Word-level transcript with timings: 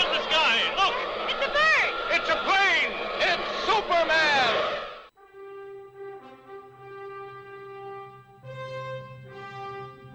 in 0.00 0.08
the 0.16 0.22
sky. 0.28 0.56
Look! 0.80 0.96
It's 1.30 1.42
a 1.46 1.50
bird! 1.58 1.90
It's 2.16 2.30
a 2.30 2.38
plane! 2.48 2.92
It's 3.28 3.44
Superman! 3.66 4.52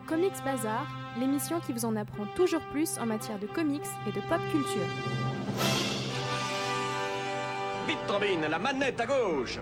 Comics 0.08 0.42
Bazar, 0.44 0.86
l'émission 1.20 1.60
qui 1.60 1.74
vous 1.74 1.86
en 1.86 1.96
apprend 1.96 2.26
toujours 2.36 2.62
plus 2.72 2.98
en 3.00 3.06
matière 3.06 3.40
de 3.40 3.48
comics 3.48 3.82
et 4.08 4.12
de 4.12 4.22
pop 4.22 4.40
culture. 4.52 4.88
Vite, 7.88 7.98
Trombine, 8.08 8.46
la 8.50 8.60
manette 8.60 9.00
à 9.02 9.06
gauche 9.06 9.60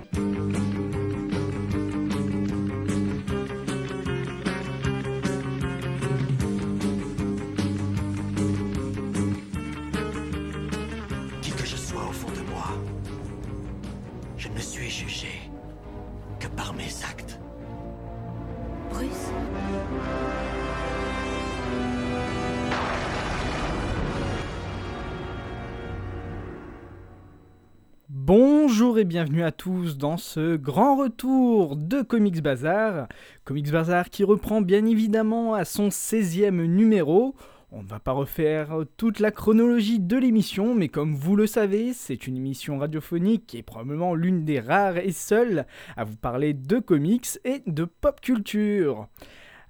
Bonjour 28.26 29.00
et 29.00 29.04
bienvenue 29.04 29.44
à 29.44 29.52
tous 29.52 29.98
dans 29.98 30.16
ce 30.16 30.56
grand 30.56 30.96
retour 30.96 31.76
de 31.76 32.02
Comics 32.02 32.42
Bazar. 32.42 33.10
Comics 33.44 33.70
Bazar 33.70 34.10
qui 34.10 34.24
reprend 34.24 34.62
bien 34.62 34.86
évidemment 34.86 35.56
à 35.56 35.66
son 35.66 35.90
16e 35.90 36.66
numéro. 36.66 37.36
On 37.74 37.84
ne 37.84 37.88
va 37.90 38.00
pas 38.00 38.14
refaire 38.14 38.78
toute 38.96 39.20
la 39.20 39.32
chronologie 39.32 40.00
de 40.00 40.16
l'émission, 40.16 40.74
mais 40.74 40.88
comme 40.88 41.16
vous 41.16 41.36
le 41.36 41.48
savez, 41.48 41.92
c'est 41.92 42.26
une 42.26 42.38
émission 42.38 42.78
radiophonique 42.78 43.46
qui 43.46 43.58
est 43.58 43.62
probablement 43.62 44.16
l'une 44.16 44.46
des 44.46 44.62
rares 44.62 45.00
et 45.00 45.12
seules 45.12 45.66
à 45.98 46.06
vous 46.06 46.16
parler 46.16 46.54
de 46.54 46.80
comics 46.80 47.28
et 47.44 47.62
de 47.68 47.84
pop 47.84 48.22
culture. 48.22 49.10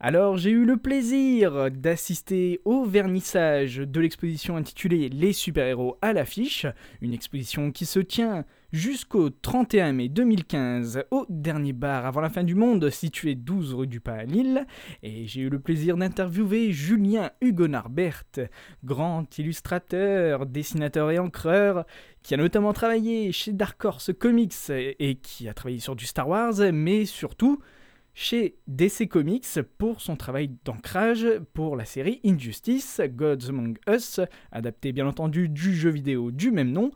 Alors 0.05 0.35
j'ai 0.35 0.49
eu 0.49 0.65
le 0.65 0.75
plaisir 0.75 1.71
d'assister 1.71 2.59
au 2.65 2.83
vernissage 2.83 3.77
de 3.77 4.01
l'exposition 4.01 4.57
intitulée 4.57 5.07
Les 5.07 5.31
super-héros 5.31 5.97
à 6.01 6.11
l'affiche, 6.11 6.65
une 6.99 7.13
exposition 7.13 7.71
qui 7.71 7.85
se 7.85 8.01
tient 8.01 8.43
jusqu'au 8.73 9.29
31 9.29 9.93
mai 9.93 10.09
2015 10.09 11.05
au 11.09 11.25
dernier 11.29 11.71
bar 11.71 12.05
avant 12.05 12.19
la 12.19 12.29
fin 12.29 12.43
du 12.43 12.53
monde 12.53 12.89
situé 12.89 13.33
12 13.33 13.75
rue 13.75 13.87
du 13.87 14.01
Pas 14.01 14.15
à 14.15 14.23
Lille, 14.25 14.67
et 15.03 15.25
j'ai 15.25 15.39
eu 15.39 15.49
le 15.49 15.59
plaisir 15.59 15.95
d'interviewer 15.95 16.73
Julien 16.73 17.31
Hugonard-Bert, 17.39 18.49
grand 18.83 19.37
illustrateur, 19.37 20.45
dessinateur 20.45 21.11
et 21.11 21.19
encreur, 21.19 21.85
qui 22.23 22.33
a 22.33 22.37
notamment 22.37 22.73
travaillé 22.73 23.31
chez 23.31 23.53
Dark 23.53 23.85
Horse 23.85 24.11
Comics 24.19 24.69
et 24.69 25.15
qui 25.15 25.47
a 25.47 25.53
travaillé 25.53 25.79
sur 25.79 25.95
du 25.95 26.05
Star 26.05 26.27
Wars, 26.27 26.55
mais 26.73 27.05
surtout 27.05 27.61
chez 28.13 28.57
DC 28.67 29.07
Comics 29.09 29.61
pour 29.77 30.01
son 30.01 30.15
travail 30.15 30.51
d'ancrage 30.65 31.25
pour 31.53 31.75
la 31.75 31.85
série 31.85 32.19
Injustice, 32.23 33.01
Gods 33.05 33.49
Among 33.49 33.77
Us, 33.87 34.19
adapté 34.51 34.91
bien 34.91 35.07
entendu 35.07 35.49
du 35.49 35.75
jeu 35.75 35.89
vidéo 35.89 36.31
du 36.31 36.51
même 36.51 36.71
nom. 36.71 36.91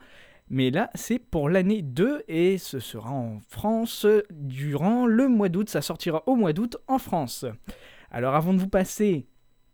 Mais 0.50 0.72
là, 0.72 0.90
c'est 0.96 1.20
pour 1.20 1.50
l'année 1.50 1.82
2 1.82 2.24
et 2.28 2.58
ce 2.58 2.80
sera 2.80 3.12
en 3.12 3.40
France 3.50 4.06
durant 4.32 5.06
le 5.06 5.28
mois 5.28 5.50
d'août. 5.50 5.70
Ça 5.70 5.82
sortira 5.82 6.24
au 6.26 6.36
mois 6.36 6.54
d'août 6.54 6.78
en 6.88 7.00
France. 7.00 7.46
Alors 8.12 8.36
avant 8.36 8.54
de 8.54 8.60
vous 8.60 8.70
passer 8.70 9.28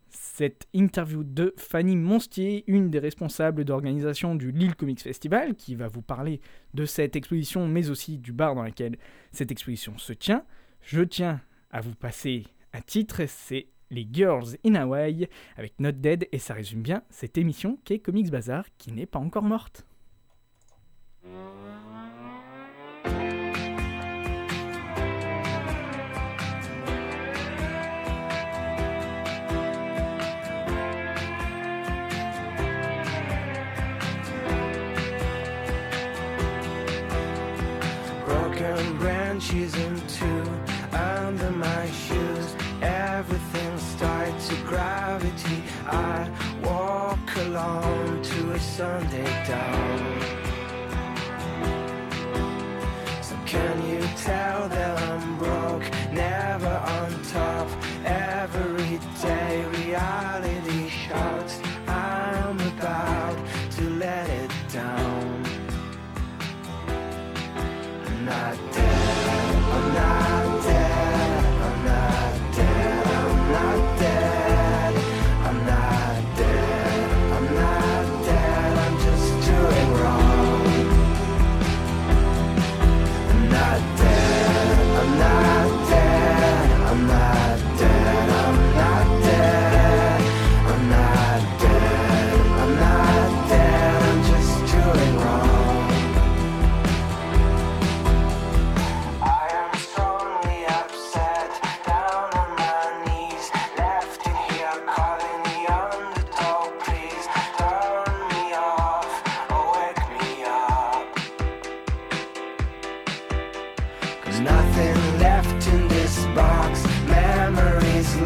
cette 0.09 0.67
interview 0.73 1.23
de 1.23 1.53
Fanny 1.57 1.95
Monstier, 1.95 2.63
une 2.67 2.89
des 2.89 2.99
responsables 2.99 3.65
d'organisation 3.65 4.35
du 4.35 4.51
Lille 4.51 4.75
Comics 4.75 5.01
Festival, 5.01 5.55
qui 5.55 5.75
va 5.75 5.87
vous 5.87 6.01
parler 6.01 6.39
de 6.73 6.85
cette 6.85 7.15
exposition, 7.15 7.67
mais 7.67 7.89
aussi 7.89 8.17
du 8.17 8.31
bar 8.31 8.55
dans 8.55 8.63
lequel 8.63 8.97
cette 9.31 9.51
exposition 9.51 9.97
se 9.97 10.13
tient. 10.13 10.43
Je 10.83 11.01
tiens 11.01 11.41
à 11.71 11.81
vous 11.81 11.95
passer 11.95 12.43
un 12.73 12.81
titre, 12.81 13.21
c'est 13.27 13.67
les 13.89 14.07
Girls 14.11 14.57
in 14.65 14.75
Hawaii 14.75 15.27
avec 15.55 15.79
Not 15.79 15.93
Dead 15.93 16.27
et 16.31 16.39
ça 16.39 16.53
résume 16.53 16.81
bien 16.81 17.03
cette 17.09 17.37
émission 17.37 17.77
qui 17.85 17.93
est 17.93 17.99
Comics 17.99 18.29
Bazar 18.29 18.65
qui 18.77 18.91
n'est 18.91 19.05
pas 19.05 19.19
encore 19.19 19.43
morte. 19.43 19.85
Sunday 48.63 49.23
down. 49.45 49.92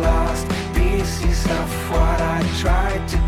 lost. 0.02 0.48
pieces 0.74 1.46
of 1.46 1.92
what 1.92 2.22
I 2.22 2.42
tried 2.62 3.08
to 3.10 3.27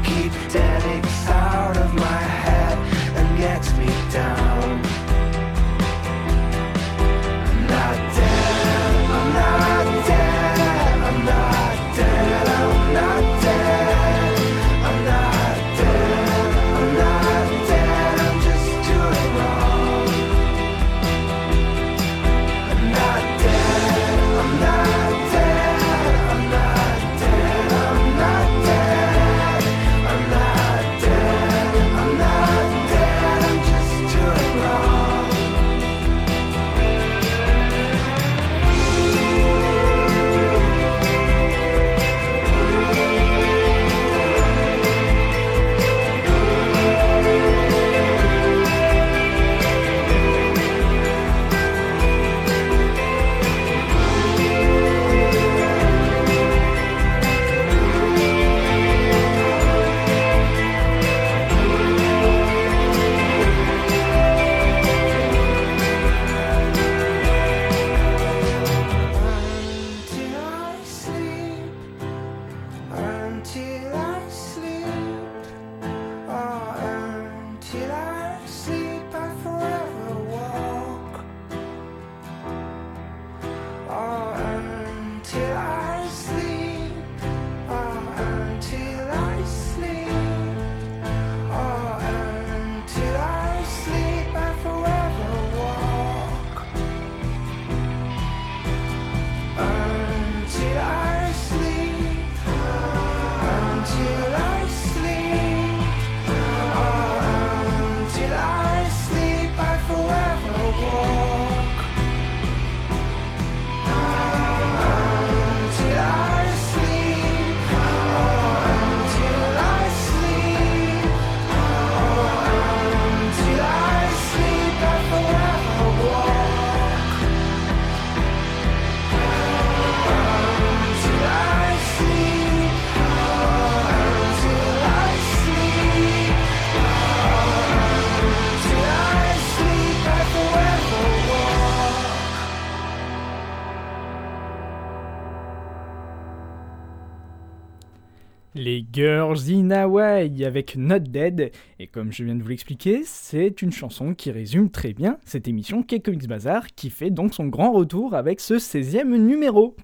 C'était 148.59 148.83
Girls 148.91 149.50
in 149.50 149.71
Hawaii 149.71 150.44
avec 150.44 150.75
Not 150.75 151.00
Dead, 151.00 151.51
et 151.79 151.88
comme 151.88 152.11
je 152.11 152.25
viens 152.25 152.35
de 152.35 152.44
vous 152.44 152.50
l'expliquer, 152.50 153.03
c'est 153.06 153.61
une 153.61 153.71
chanson 153.71 154.13
qui 154.13 154.31
résume 154.31 154.69
très 154.69 154.91
bien 154.91 155.17
cette 155.23 155.47
émission 155.47 155.81
qu'est 155.81 156.01
Comics 156.01 156.27
Bazar, 156.27 156.67
qui 156.75 156.89
fait 156.89 157.09
donc 157.09 157.33
son 157.33 157.45
grand 157.45 157.71
retour 157.71 158.15
avec 158.15 158.41
ce 158.41 158.56
16e 158.56 159.15
numéro. 159.15 159.77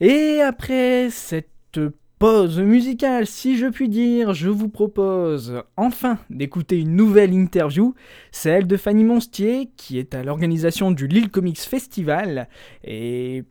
Et 0.00 0.40
après 0.42 1.08
cette 1.08 1.80
pause 2.18 2.60
musicale, 2.60 3.26
si 3.26 3.56
je 3.56 3.66
puis 3.66 3.88
dire, 3.88 4.34
je 4.34 4.50
vous 4.50 4.68
propose 4.68 5.62
enfin 5.78 6.18
d'écouter 6.28 6.80
une 6.80 6.94
nouvelle 6.94 7.32
interview, 7.32 7.94
celle 8.30 8.66
de 8.66 8.76
Fanny 8.76 9.04
Monstier, 9.04 9.70
qui 9.78 9.98
est 9.98 10.14
à 10.14 10.22
l'organisation 10.22 10.90
du 10.90 11.06
Lille 11.06 11.30
Comics 11.30 11.60
Festival, 11.60 12.46
et 12.82 13.44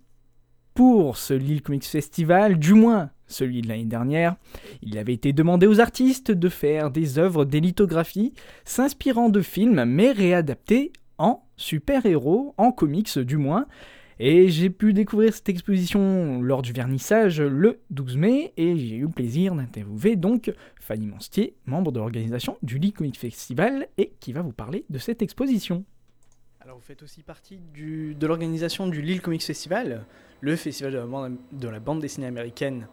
pour 0.75 1.17
ce 1.17 1.33
Lille 1.33 1.63
Comics 1.63 1.85
Festival, 1.85 2.59
du 2.59 2.73
moins 2.73 3.09
celui 3.27 3.61
de 3.61 3.67
l'année 3.67 3.85
dernière, 3.85 4.35
il 4.81 4.97
avait 4.97 5.13
été 5.13 5.33
demandé 5.33 5.67
aux 5.67 5.79
artistes 5.79 6.31
de 6.31 6.49
faire 6.49 6.91
des 6.91 7.17
œuvres 7.17 7.45
d'élithographie 7.45 8.33
s'inspirant 8.65 9.29
de 9.29 9.41
films 9.41 9.85
mais 9.85 10.11
réadaptés 10.11 10.91
en 11.17 11.43
super-héros, 11.57 12.53
en 12.57 12.71
comics 12.71 13.17
du 13.19 13.37
moins. 13.37 13.65
Et 14.19 14.49
j'ai 14.49 14.69
pu 14.69 14.93
découvrir 14.93 15.33
cette 15.33 15.49
exposition 15.49 16.41
lors 16.41 16.61
du 16.61 16.71
vernissage 16.71 17.41
le 17.41 17.79
12 17.89 18.17
mai 18.17 18.53
et 18.57 18.77
j'ai 18.77 18.95
eu 18.97 19.03
le 19.03 19.09
plaisir 19.09 19.55
d'interviewer 19.55 20.15
donc 20.15 20.53
Fanny 20.79 21.07
Monstier, 21.07 21.55
membre 21.65 21.91
de 21.91 21.99
l'organisation 21.99 22.57
du 22.61 22.77
Lille 22.77 22.93
Comics 22.93 23.17
Festival 23.17 23.87
et 23.97 24.13
qui 24.19 24.31
va 24.31 24.41
vous 24.41 24.51
parler 24.51 24.85
de 24.89 24.99
cette 24.99 25.21
exposition. 25.23 25.83
Alors 26.61 26.77
vous 26.77 26.83
faites 26.83 27.03
aussi 27.03 27.23
partie 27.23 27.59
de 27.75 28.27
l'organisation 28.27 28.87
du 28.87 29.01
Lille 29.01 29.21
Comics 29.21 29.43
Festival, 29.43 30.05
le 30.41 30.55
festival 30.55 30.93
de 31.51 31.67
la 31.67 31.79
bande 31.79 31.99
dessinée 31.99 32.27
américaine 32.27 32.87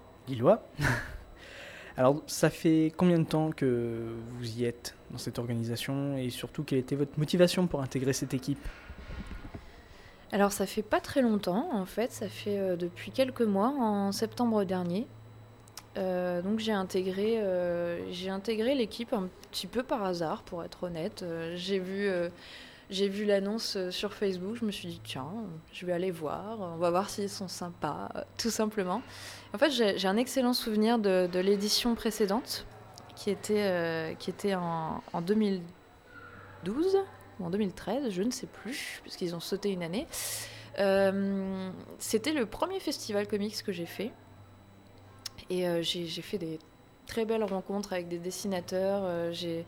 Alors 1.97 2.23
ça 2.27 2.51
fait 2.51 2.93
combien 2.97 3.19
de 3.19 3.25
temps 3.25 3.51
que 3.51 4.15
vous 4.39 4.59
y 4.59 4.65
êtes 4.65 4.95
dans 5.11 5.19
cette 5.19 5.39
organisation 5.39 6.17
et 6.17 6.31
surtout 6.31 6.63
quelle 6.63 6.79
était 6.79 6.97
votre 6.97 7.19
motivation 7.19 7.67
pour 7.67 7.83
intégrer 7.83 8.13
cette 8.13 8.33
équipe? 8.33 8.61
Alors 10.33 10.53
ça 10.53 10.67
fait 10.67 10.83
pas 10.83 11.01
très 11.01 11.23
longtemps 11.23 11.69
en 11.73 11.85
fait, 11.87 12.13
ça 12.13 12.29
fait 12.29 12.59
euh, 12.59 12.77
depuis 12.77 13.11
quelques 13.11 13.43
mois, 13.43 13.69
en 13.69 14.13
septembre 14.13 14.65
dernier. 14.65 15.07
Euh, 15.99 16.41
donc 16.41 16.61
j'ai 16.61 16.73
intégré, 16.73 17.39
euh, 17.39 17.99
intégré 18.29 18.77
l'équipe 18.77 19.13
un 19.13 19.29
petit 19.51 19.67
peu 19.67 19.83
par 19.83 20.05
hasard 20.05 20.43
pour 20.45 20.63
être 20.63 20.85
honnête. 20.85 21.25
J'ai 21.57 21.81
vu, 21.81 22.09
j'ai 22.91 23.09
vu 23.09 23.25
l'annonce 23.25 23.77
euh, 23.77 23.91
sur 23.91 24.13
Facebook, 24.13 24.57
je 24.57 24.65
me 24.65 24.73
suis 24.73 24.89
dit 24.89 25.01
tiens, 25.03 25.33
je 25.73 25.87
vais 25.87 25.93
aller 25.93 26.11
voir, 26.11 26.59
on 26.61 26.77
va 26.77 26.91
voir 26.91 27.09
s'ils 27.09 27.31
sont 27.31 27.49
sympas, 27.49 28.09
euh, 28.17 28.23
tout 28.37 28.51
simplement. 28.51 29.01
En 29.55 29.59
fait 29.59 29.71
j'ai 29.71 30.07
un 30.07 30.17
excellent 30.17 30.53
souvenir 30.53 30.99
de, 30.99 31.29
l'édition 31.39 31.95
précédente 31.95 32.67
qui 33.15 33.31
était, 33.31 33.63
euh, 33.63 34.15
qui 34.15 34.31
était 34.31 34.57
en, 34.57 35.03
en 35.13 35.23
2012 35.23 36.99
ou 37.39 37.45
en 37.45 37.51
2013, 37.51 38.11
je 38.11 38.23
ne 38.23 38.31
sais 38.31 38.49
plus, 38.49 39.01
puisqu'ils 39.03 39.35
ont 39.35 39.41
sauté 39.41 39.71
une 39.71 39.83
année. 39.83 40.07
C'était 41.99 42.33
le 42.33 42.47
premier 42.47 42.81
festival 42.81 43.27
comics 43.27 43.63
que 43.63 43.73
j'ai 43.73 43.87
fait. 43.87 44.13
Et 45.49 45.67
j'ai 45.83 46.23
fait 46.23 46.39
des 46.39 46.59
très 47.07 47.25
belles 47.25 47.45
rencontres 47.45 47.93
avec 47.93 48.09
des 48.09 48.19
dessinateurs. 48.19 49.03
euh, 49.05 49.33
j'ai 49.33 49.65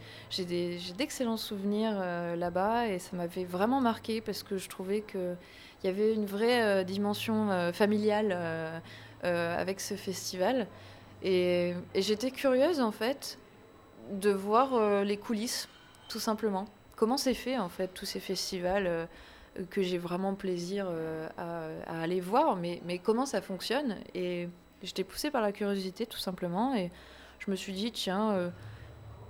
d'excellents 0.97 1.37
souvenirs 1.37 1.95
euh, 1.97 2.37
là-bas 2.37 2.89
et 2.89 2.99
ça 2.99 3.17
m'avait 3.17 3.45
vraiment 3.45 3.81
marqué 3.81 4.21
parce 4.21 4.43
que 4.43 4.59
je 4.59 4.69
trouvais 4.69 5.03
qu'il 5.03 5.37
y 5.85 5.89
avait 5.89 6.15
une 6.15 6.27
vraie 6.27 6.63
euh, 6.63 6.85
dimension 6.85 7.73
familiale 7.73 8.83
avec 9.23 9.81
ce 9.81 9.95
festival. 9.95 10.67
Et, 11.23 11.75
j'étais 11.95 12.31
curieuse 12.31 12.81
en 12.81 12.93
fait 12.93 13.39
de 14.11 14.31
voir 14.31 15.05
les 15.05 15.17
coulisses, 15.17 15.69
tout 16.09 16.21
simplement 16.21 16.67
comment 16.97 17.17
c'est 17.17 17.35
fait 17.35 17.59
en 17.59 17.69
fait 17.69 17.89
tous 17.89 18.07
ces 18.07 18.21
festivals 18.21 19.09
que 19.71 19.83
j'ai 19.83 19.99
vraiment 19.99 20.35
plaisir 20.35 20.87
à, 21.37 21.67
à 21.87 22.01
aller 22.01 22.21
voir, 22.21 22.55
mais, 22.57 22.81
mais 22.85 22.99
comment 22.99 23.27
ça 23.27 23.41
fonctionne? 23.41 23.97
Et 24.15 24.49
j'étais 24.83 25.05
poussée 25.05 25.31
par 25.31 25.43
la 25.43 25.53
curiosité 25.53 26.07
tout 26.07 26.19
simplement 26.19 26.75
et 26.75 26.91
je 27.45 27.51
me 27.51 27.57
suis 27.57 27.73
dit 27.73 27.91
tiens, 27.91 28.33
euh, 28.33 28.51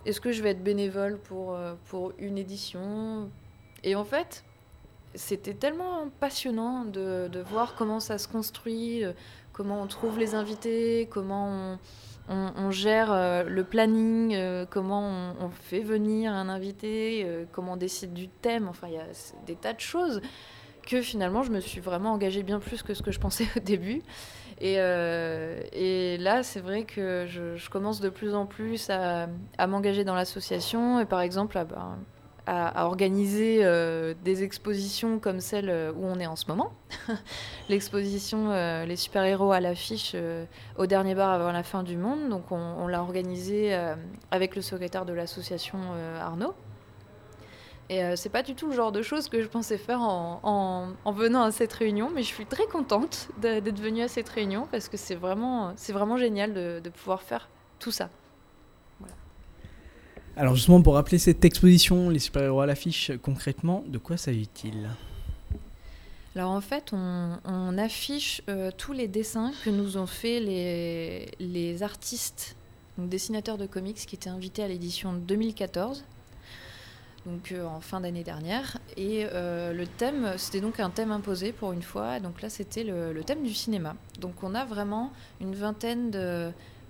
est-ce 0.05 0.21
que 0.21 0.33
je 0.33 0.43
vais 0.43 0.51
être 0.51 0.63
bénévole 0.63 1.19
pour, 1.19 1.55
euh, 1.55 1.75
pour 1.87 2.13
une 2.19 2.37
édition? 2.37 3.31
Et 3.85 3.95
en 3.95 4.05
fait, 4.05 4.45
c'était 5.15 5.55
tellement 5.55 6.09
passionnant 6.21 6.85
de, 6.85 7.29
de 7.29 7.41
voir 7.41 7.75
comment 7.75 8.01
ça 8.01 8.19
se 8.19 8.29
construit, 8.29 9.05
euh, 9.05 9.13
comment 9.53 9.81
on 9.81 9.87
trouve 9.87 10.19
les 10.19 10.35
invités, 10.35 11.09
comment 11.11 11.79
on, 12.29 12.71
gère 12.71 13.45
le 13.45 13.65
planning, 13.65 14.39
comment 14.71 15.35
on, 15.41 15.47
on 15.47 15.51
fait 15.51 15.81
venir 15.81 16.33
un 16.33 16.49
invité, 16.49 17.27
comment 17.51 17.73
on 17.73 17.77
décide 17.77 18.15
du 18.15 18.29
thème. 18.29 18.69
Enfin, 18.69 18.87
il 18.89 18.95
y 18.95 18.99
a 18.99 19.07
des 19.45 19.57
tas 19.57 19.75
de 19.75 19.81
choses 19.81 20.23
que 20.87 21.03
finalement 21.03 21.43
je 21.43 21.51
me 21.51 21.61
suis 21.61 21.81
vraiment 21.81 22.13
engagée 22.13 22.43
bien 22.43 22.61
plus 22.61 22.83
que 22.83 22.95
ce 22.95 23.03
que 23.03 23.11
je 23.11 23.21
pensais 23.21 23.47
au 23.57 23.61
début. 23.61 24.03
Et, 24.63 24.77
euh, 24.79 25.61
et 25.73 26.19
là, 26.19 26.45
c'est 26.45 26.61
vrai 26.61 26.85
que 26.85 27.27
je, 27.27 27.69
commence 27.69 28.01
de 28.01 28.09
plus 28.09 28.33
en 28.37 28.47
plus 28.47 28.91
à, 28.91 29.27
m'engager 29.67 30.05
dans 30.05 30.15
l'association 30.15 31.01
et 31.01 31.05
par 31.05 31.21
exemple 31.21 31.59
à, 31.59 31.65
ben, 31.65 31.99
à- 32.47 32.87
organiser 32.87 33.59
euh, 33.63 34.15
des 34.23 34.45
expositions 34.45 35.19
comme 35.19 35.41
celle 35.41 35.69
euh, 35.69 35.93
où 35.93 36.05
on 36.05 36.21
est 36.21 36.29
en 36.29 36.37
ce 36.37 36.47
moment. 36.47 36.73
L'exposition 37.69 38.51
Les 38.87 38.95
super-héros 38.95 39.51
à 39.51 39.59
l'affiche 39.59 40.15
au 40.79 40.87
dernier 40.87 41.17
bar 41.17 41.31
avant 41.31 41.51
la 41.51 41.65
fin 41.65 41.83
du 41.83 41.97
monde. 41.97 42.29
Donc 42.29 42.53
on, 42.53 42.87
l'a 42.87 43.03
organisée 43.03 43.77
avec 44.31 44.55
le 44.55 44.63
secrétaire 44.63 45.05
de 45.07 45.13
l'association 45.13 45.79
Arnaud. 46.21 46.55
Et 47.93 48.03
euh, 48.03 48.17
c'est 48.17 48.31
pas 48.31 48.43
du 48.43 48.55
tout 48.55 48.69
le 48.69 48.73
genre 48.75 48.91
de 48.91 49.03
choses 49.03 49.29
que 49.29 49.43
je 49.43 49.49
pensais 49.49 49.77
faire 49.77 50.01
en, 50.01 50.41
en- 50.43 50.89
en 51.05 51.13
venant 51.13 51.43
à 51.43 51.51
cette 51.53 51.75
réunion, 51.75 52.09
mais 52.15 52.23
je 52.23 52.29
suis 52.29 52.47
très 52.47 52.65
contente 52.67 53.29
d'être 53.43 53.79
venue 53.81 54.01
à 54.03 54.09
cette 54.09 54.31
réunion 54.31 54.67
parce 54.71 54.89
que 54.89 54.97
c'est 54.97 55.15
vraiment, 55.15 55.75
c'est 55.77 55.93
vraiment 55.93 56.17
génial 56.17 56.55
de, 56.55 56.81
de 56.83 56.89
pouvoir 56.91 57.21
faire 57.21 57.49
tout 57.79 57.91
ça. 57.91 58.09
Alors 60.37 60.55
justement 60.57 60.81
pour 60.81 60.95
rappeler 60.95 61.19
cette 61.19 61.45
exposition, 61.45 62.09
les 62.09 62.19
super-héros 62.19 62.63
à 62.63 62.67
l'affiche, 62.67 63.13
concrètement, 63.23 63.85
de 63.87 63.99
quoi 63.99 64.17
s'agit-il? 64.17 64.89
Alors 66.35 66.51
en 66.53 66.63
fait, 66.63 66.93
on, 66.95 67.39
on 67.45 67.77
affiche 67.77 68.41
euh, 68.49 68.71
tous 68.77 68.95
les 68.95 69.07
dessins 69.09 69.53
que 69.67 69.69
nous 69.69 69.99
ont 69.99 70.07
fait 70.07 70.41
les, 70.41 71.31
les 71.41 71.83
artistes, 71.83 72.57
donc 72.97 73.11
dessinateurs 73.11 73.59
de 73.59 73.67
comics 73.67 73.97
qui 74.07 74.15
étaient 74.17 74.31
invités 74.31 74.63
à 74.63 74.69
l'édition 74.69 75.13
2014, 75.13 76.05
donc 77.27 77.53
euh, 77.53 77.65
en 77.65 77.81
fin 77.81 78.01
d'année 78.01 78.25
dernière. 78.25 78.79
Et 78.97 79.27
euh, 79.33 79.73
le 79.73 79.87
thème, 79.87 80.35
c'était 80.37 80.61
donc 80.61 80.81
un 80.81 80.91
thème 80.91 81.13
imposé 81.13 81.53
pour 81.53 81.73
une 81.73 81.83
fois. 81.83 82.21
Donc 82.21 82.43
là, 82.43 82.51
c'était 82.51 82.85
le, 82.85 83.21
thème 83.25 83.43
du 83.43 83.55
cinéma. 83.55 83.95
Donc 84.21 84.43
on 84.43 84.55
a 84.55 84.65
vraiment 84.65 85.13
une 85.41 85.55
vingtaine 85.55 86.11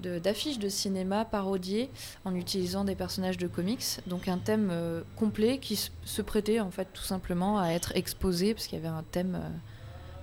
d'affiches 0.01 0.59
de, 0.59 0.69
cinéma 0.69 1.25
parodiées 1.25 1.91
en 2.25 2.35
utilisant 2.35 2.85
des 2.85 2.95
personnages 2.95 3.39
de 3.39 3.47
comics. 3.47 3.85
Donc 4.07 4.29
un 4.29 4.39
thème 4.39 4.71
euh, 4.73 5.03
complet 5.17 5.59
qui 5.59 5.91
se 6.05 6.23
prêtait 6.23 6.61
en 6.61 6.71
fait 6.71 6.89
tout 6.93 7.03
simplement 7.03 7.59
à 7.59 7.69
être 7.69 7.93
exposé 7.95 8.55
parce 8.55 8.67
qu'il 8.67 8.79
y 8.79 8.81
avait 8.81 8.95
un 8.95 9.05
thème, 9.11 9.39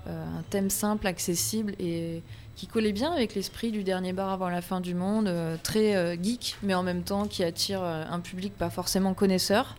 un 0.07 0.41
thème 0.49 0.69
simple, 0.69 1.05
accessible 1.05 1.75
et 1.79 2.23
qui 2.59 2.67
collait 2.67 2.91
bien 2.91 3.13
avec 3.13 3.35
l'esprit 3.35 3.71
du 3.71 3.85
dernier 3.85 4.11
bar 4.11 4.31
avant 4.31 4.49
la 4.49 4.61
fin 4.61 4.81
du 4.81 4.93
monde, 4.93 5.29
euh, 5.29 5.55
très 5.63 5.95
euh, 5.95 6.17
geek 6.21 6.57
mais 6.61 6.73
en 6.73 6.83
même 6.83 7.03
temps 7.03 7.25
qui 7.25 7.41
attire 7.41 7.81
euh, 7.81 8.03
un 8.11 8.19
public 8.19 8.53
pas 8.53 8.69
forcément 8.69 9.13
connaisseur. 9.13 9.77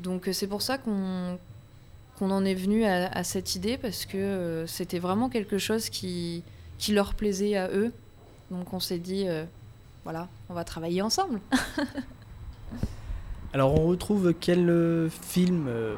Donc 0.00 0.28
c'est 0.32 0.48
pour 0.48 0.62
ça 0.62 0.78
qu'on 0.78 1.38
qu'on 2.18 2.32
en 2.32 2.44
est 2.44 2.54
venu 2.54 2.84
à, 2.84 3.22
cette 3.24 3.54
idée 3.54 3.76
parce 3.76 4.06
que 4.06 4.64
c'était 4.66 4.98
vraiment 4.98 5.28
quelque 5.28 5.58
chose 5.58 5.90
qui, 5.90 6.42
qui 6.78 6.92
leur 6.92 7.12
plaisait 7.12 7.56
à 7.56 7.68
eux. 7.68 7.92
Donc 8.50 8.72
on 8.72 8.80
s'est 8.80 8.98
dit, 8.98 9.26
voilà, 10.02 10.26
on 10.48 10.54
va 10.54 10.64
travailler 10.64 11.02
ensemble. 11.02 11.40
Alors 13.52 13.78
on 13.78 13.86
retrouve 13.86 14.32
quel 14.40 15.10
film 15.10 15.66
euh, 15.68 15.94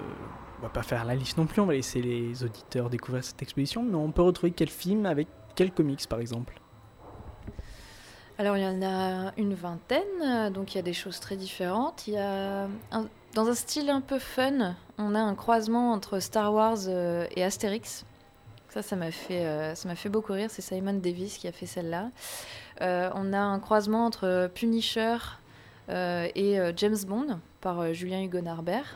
On 0.59 0.63
va 0.63 0.69
pas 0.69 0.83
faire 0.83 1.05
la 1.05 1.15
liste 1.15 1.39
non 1.39 1.47
plus, 1.47 1.61
on 1.61 1.67
va 1.67 1.75
laisser 1.75 2.03
les 2.03 2.43
auditeurs 2.43 2.91
découvrir 2.91 3.23
cette 3.23 3.41
exposition, 3.43 3.85
mais 3.85 3.95
on 3.95 4.11
peut 4.11 4.23
retrouver 4.23 4.51
quel 4.51 4.71
film 4.71 5.07
avec 5.07 5.29
quel 5.59 5.73
comics 5.73 6.07
par 6.09 6.21
exemple? 6.21 6.61
Alors 8.39 8.57
il 8.57 8.63
y 8.63 8.67
en 8.67 8.81
a 8.81 9.33
une 9.37 9.55
vingtaine, 9.55 10.05
euh, 10.23 10.51
donc 10.51 10.73
il 10.73 10.77
y 10.77 10.79
a 10.79 10.83
des 10.83 10.93
choses 10.93 11.19
très 11.19 11.35
différentes. 11.35 12.07
Il 12.07 12.15
y 12.15 12.19
a 12.19 12.69
dans 13.35 13.49
un 13.49 13.55
style 13.55 13.91
un 13.91 14.01
peu 14.01 14.21
fun, 14.21 14.77
on 14.99 15.17
a 15.17 15.19
un 15.19 15.35
croisement 15.35 15.91
entre 15.91 16.21
Star 16.21 16.55
Wars 16.55 16.79
euh, 16.87 17.27
et 17.35 17.43
Astérix. 17.43 18.07
Ça, 18.69 18.83
ça 18.83 18.95
m'a 18.95 19.11
fait, 19.11 19.47
euh, 19.47 19.75
ça 19.75 19.89
m'a 19.89 19.97
fait 19.97 20.09
beaucoup 20.09 20.33
rire. 20.33 20.49
C'est 20.49 20.63
Simon 20.63 20.93
Davis 20.93 21.39
qui 21.39 21.49
a 21.49 21.53
fait 21.53 21.67
celle-là. 21.67 22.11
On 22.81 23.33
a 23.33 23.41
un 23.41 23.59
croisement 23.59 24.07
entre 24.07 24.49
Punisher 24.55 25.17
et 25.89 26.61
James 26.77 26.99
Bond 27.05 27.41
par 27.61 27.93
Julien 27.93 28.23
Hugo 28.23 28.41
Narbert. 28.41 28.95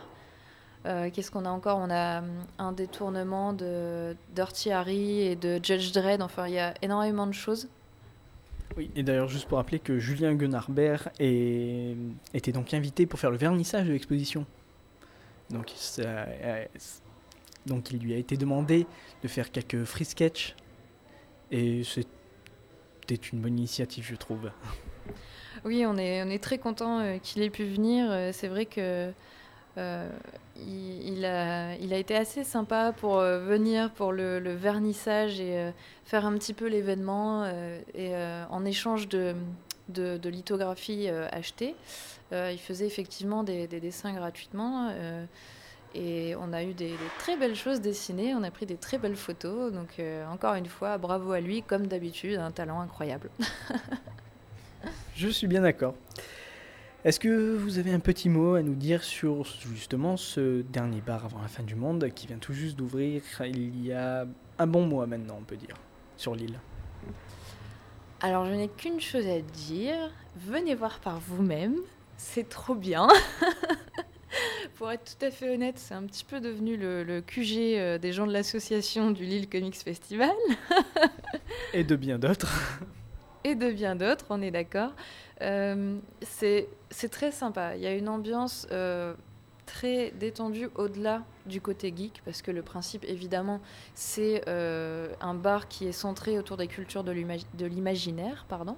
Euh, 0.87 1.11
Qu'est-ce 1.13 1.31
qu'on 1.31 1.45
a 1.45 1.51
encore? 1.51 1.79
On 1.79 1.91
a 1.91 2.21
hum, 2.21 2.27
un 2.59 2.73
détournement 2.73 3.53
de 3.53 4.17
Dirty 4.35 4.73
Harry 4.73 5.21
et 5.21 5.37
de 5.37 5.61
Judge 5.63 5.93
Dredd. 5.93 6.23
Enfin, 6.23 6.49
il 6.49 6.55
y 6.55 6.59
a 6.59 6.75
énormément 6.83 7.27
de 7.27 7.33
choses. 7.33 7.69
Oui, 8.77 8.91
et 8.97 9.03
d'ailleurs, 9.03 9.29
juste 9.29 9.47
pour 9.49 9.59
rappeler 9.59 9.79
que 9.79 9.99
Julien 9.99 10.35
Guenarbert 10.35 11.11
est... 11.21 11.95
était 12.33 12.53
donc 12.53 12.73
invité 12.75 13.07
pour 13.07 13.19
faire 13.21 13.31
le 13.31 13.37
vernissage 13.37 13.87
de 13.87 13.93
l'exposition. 13.93 14.47
Donc, 15.51 15.71
ça- 15.77 16.03
euh, 16.03 16.65
donc, 17.67 17.91
il 17.91 17.99
lui 17.99 18.15
a 18.15 18.17
été 18.17 18.37
demandé 18.37 18.87
de 19.23 19.29
faire 19.29 19.53
quelques 19.53 19.85
free 19.85 20.07
sketch. 20.07 20.57
Et 21.51 21.85
c'était 21.85 23.29
une 23.33 23.41
bonne 23.41 23.59
initiative, 23.59 24.07
je 24.09 24.17
trouve. 24.17 24.51
Oui, 25.65 25.85
on 25.87 25.99
est, 25.99 26.23
on 26.25 26.31
est 26.31 26.43
très 26.43 26.57
content 26.59 27.19
qu'il 27.23 27.43
ait 27.43 27.51
pu 27.51 27.65
venir. 27.67 28.07
Euh, 28.11 28.31
C'est 28.33 28.49
vrai 28.49 28.65
que 28.65 29.13
euh, 29.79 30.09
il, 30.57 31.25
a, 31.25 31.99
été 31.99 32.15
assez 32.15 32.45
sympa 32.45 32.93
pour 32.93 33.19
euh, 33.19 33.39
venir 33.41 33.91
pour 33.91 34.13
le, 34.13 34.39
vernissage 34.55 35.41
et 35.41 35.57
euh, 35.57 35.71
faire 36.05 36.27
un 36.27 36.37
petit 36.37 36.53
peu 36.53 36.67
l'événement 36.67 37.47
et 37.95 38.13
en 38.51 38.65
échange 38.65 39.09
de, 39.09 39.35
de, 39.89 40.19
de 40.19 40.29
lithographies 40.29 41.09
achetées. 41.09 41.75
il 42.33 42.59
faisait 42.59 42.87
effectivement 42.87 43.45
des, 43.45 43.67
des 43.67 43.81
dessins 43.81 44.13
gratuitement. 44.13 44.93
et 45.95 46.35
on 46.37 46.53
a 46.53 46.65
eu 46.65 46.75
des, 46.75 46.95
très 47.19 47.37
belles 47.37 47.57
choses 47.57 47.81
dessinées, 47.81 48.35
on 48.35 48.43
a 48.43 48.51
pris 48.51 48.67
des 48.67 48.77
très 48.77 48.99
belles 48.99 49.17
photos. 49.17 49.73
Donc 49.73 50.01
encore 50.31 50.55
une 50.55 50.67
fois, 50.67 50.99
bravo 50.99 51.33
à 51.33 51.41
lui, 51.41 51.63
comme 51.63 51.87
d'habitude, 51.87 52.39
un 52.39 52.51
talent 52.51 52.81
incroyable. 52.81 53.31
Je 55.15 55.29
suis 55.29 55.47
bien 55.47 55.63
d'accord. 55.63 55.95
Est-ce 57.05 57.19
que 57.19 57.57
vous 57.57 57.81
avez 57.81 57.93
un 57.93 57.99
petit 57.99 58.29
mot 58.29 58.55
à 58.55 58.63
nous 58.63 58.77
dire 58.77 59.03
sur 59.03 59.45
justement 59.45 60.17
ce 60.17 60.63
dernier 60.63 61.01
bar 61.01 61.25
avant 61.25 61.43
la 61.43 61.49
fin 61.49 61.65
du 61.65 61.75
monde 61.75 62.09
qui 62.15 62.29
vient 62.29 62.39
tout 62.39 62.53
juste 62.53 62.77
d'ouvrir 62.77 63.23
il 63.45 63.85
y 63.85 63.93
a 63.93 64.25
un 64.61 64.67
bon 64.69 64.87
mois 64.87 65.09
maintenant, 65.09 65.39
on 65.41 65.43
peut 65.43 65.57
dire, 65.57 65.75
sur 66.17 66.37
l'île? 66.37 66.61
Alors, 68.21 68.47
je 68.47 68.53
n'ai 68.53 68.69
qu'une 68.69 69.01
chose 69.01 69.27
à 69.27 69.41
dire. 69.41 70.13
Venez 70.37 70.77
voir 70.77 71.01
par 71.01 71.19
vous-même. 71.19 71.75
C'est 72.17 72.49
trop 72.49 72.77
bien. 72.77 73.09
Pour 74.77 74.93
être 74.93 75.17
tout 75.17 75.25
à 75.27 75.33
fait 75.33 75.53
honnête, 75.53 75.79
c'est 75.79 75.95
un 75.95 76.05
petit 76.05 76.25
peu 76.25 76.41
devenu 76.41 76.77
le, 76.77 77.03
le 77.03 77.21
QG 77.21 77.57
euh, 77.59 77.99
des 77.99 78.13
gens 78.13 78.29
de 78.29 78.33
l'association 78.33 79.11
du 79.11 79.25
Lille 79.25 79.49
Comics 79.49 79.75
Festival 79.75 80.31
Et 81.75 81.83
de 81.83 81.97
bien 81.97 82.21
d'autres. 82.21 82.79
Et 83.45 83.55
de 83.55 83.71
bien 83.71 83.97
d'autres, 83.97 84.27
on 84.31 84.41
est 84.43 84.51
d'accord. 84.51 84.93
Euh, 85.41 85.99
c'est 86.23 86.69
très 87.11 87.33
sympa. 87.33 87.77
Il 87.77 87.83
y 87.83 87.87
a 87.87 87.93
une 87.95 88.09
ambiance 88.09 88.67
euh, 88.71 89.15
très 89.67 90.11
détendue 90.13 90.69
au-delà 90.77 91.23
du 91.47 91.61
côté 91.61 91.93
geek, 91.97 92.23
parce 92.25 92.43
que 92.43 92.51
le 92.51 92.63
principe, 92.63 93.05
évidemment, 93.05 93.61
c'est 93.95 94.43
euh, 94.49 95.09
un 95.21 95.35
bar 95.35 95.69
qui 95.69 95.87
est 95.87 95.93
centré 95.93 96.39
autour 96.39 96.57
des 96.57 96.69
cultures 96.69 97.05
de 97.05 97.13
l'imagi- 97.13 97.47
de 97.59 97.67
l'imaginaire, 97.67 98.47
pardon. 98.49 98.77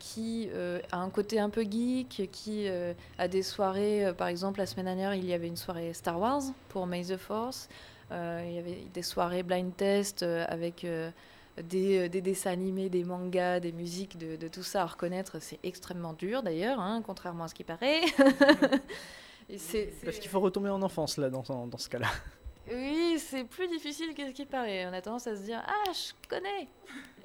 qui 0.00 0.48
a 0.90 0.96
un 0.98 1.10
côté 1.10 1.38
un 1.38 1.48
peu 1.50 1.62
geek, 1.62 2.28
qui 2.32 2.66
a 3.18 3.28
des 3.28 3.42
soirées, 3.44 4.12
par 4.18 4.26
exemple 4.26 4.58
la 4.58 4.66
semaine 4.66 4.86
dernière 4.86 5.14
il 5.14 5.24
y 5.24 5.32
avait 5.32 5.46
une 5.46 5.56
soirée 5.56 5.92
Star 5.94 6.18
Wars 6.18 6.42
pour 6.70 6.88
May 6.88 7.04
the 7.04 7.16
Force, 7.16 7.68
il 8.10 8.52
y 8.52 8.58
avait 8.58 8.84
des 8.92 9.02
soirées 9.02 9.44
blind 9.44 9.72
test 9.76 10.24
avec 10.24 10.84
des, 11.62 11.98
euh, 11.98 12.08
des 12.08 12.20
dessins 12.20 12.50
animés, 12.50 12.88
des 12.88 13.04
mangas, 13.04 13.60
des 13.60 13.72
musiques, 13.72 14.16
de, 14.18 14.36
de 14.36 14.48
tout 14.48 14.62
ça 14.62 14.82
à 14.82 14.86
reconnaître. 14.86 15.38
C'est 15.40 15.58
extrêmement 15.62 16.12
dur 16.12 16.42
d'ailleurs, 16.42 16.80
hein, 16.80 17.02
contrairement 17.04 17.44
à 17.44 17.48
ce 17.48 17.54
qui 17.54 17.64
paraît. 17.64 18.00
Parce 20.04 20.18
qu'il 20.18 20.30
faut 20.30 20.40
retomber 20.40 20.70
en 20.70 20.82
enfance 20.82 21.16
là 21.18 21.28
dans, 21.30 21.42
dans 21.66 21.78
ce 21.78 21.88
cas-là. 21.88 22.08
oui, 22.72 23.16
c'est 23.18 23.44
plus 23.44 23.68
difficile 23.68 24.14
que 24.14 24.26
ce 24.26 24.32
qui 24.32 24.46
paraît. 24.46 24.86
On 24.86 24.92
a 24.92 25.00
tendance 25.02 25.26
à 25.26 25.36
se 25.36 25.42
dire 25.42 25.62
Ah, 25.66 25.90
je 25.92 26.12
connais 26.28 26.68